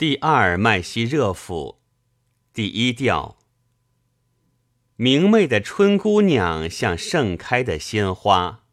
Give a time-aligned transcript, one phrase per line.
[0.00, 1.82] 第二麦西热府，
[2.54, 3.36] 第一调。
[4.96, 8.64] 明媚的春姑娘像盛开的鲜花，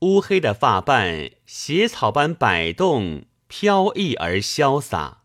[0.00, 5.22] 乌黑的发瓣斜草般摆动，飘逸而潇洒。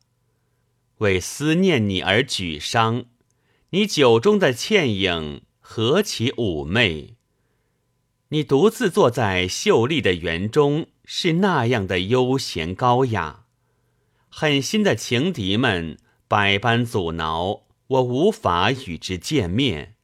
[0.99, 3.07] 为思念你而沮丧，
[3.71, 7.17] 你酒中的倩影何其妩媚！
[8.29, 13.46] 你独自坐在秀丽的园中，是那样的悠闲高雅。
[14.39, 15.97] 狠心的情敌们
[16.27, 19.95] 百般阻挠，我无法与之见面。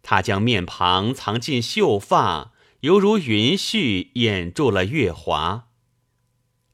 [0.00, 2.52] 他将面庞藏进秀发，
[2.82, 5.66] 犹如云絮掩住了月华。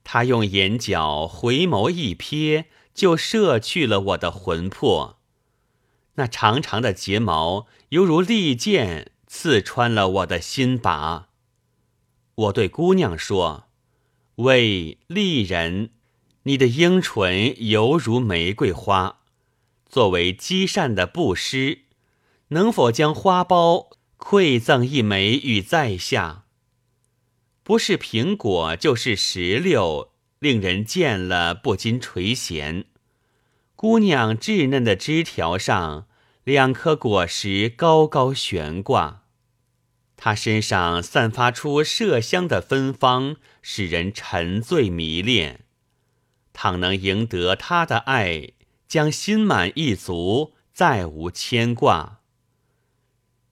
[0.04, 5.20] 他用眼角回眸一瞥，就摄去了我的魂魄。
[6.16, 11.30] 那长长的睫毛犹如利剑，刺穿了我的心拔。
[12.34, 13.70] 我对姑娘说
[14.36, 15.92] ：“为丽人。”
[16.44, 19.20] 你的樱唇犹如玫瑰花，
[19.86, 21.80] 作为积善的布施，
[22.48, 26.44] 能否将花苞馈赠一枚与在下？
[27.62, 32.84] 不是苹果就是石榴，令人见了不禁垂涎。
[33.76, 36.06] 姑娘稚嫩的枝条上，
[36.44, 39.24] 两颗果实高高悬挂，
[40.16, 45.66] 她身上散发出麝香的芬芳，使人沉醉迷恋。
[46.60, 48.48] 倘能赢得他的爱，
[48.88, 52.18] 将心满意足，再无牵挂。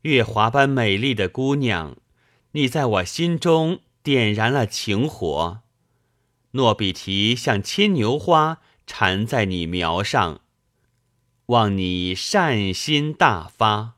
[0.00, 1.96] 月华般美丽的姑娘，
[2.50, 5.60] 你在我心中点燃了情火。
[6.50, 10.41] 诺比提像牵牛花缠在你苗上，
[11.46, 13.94] 望你善心大发。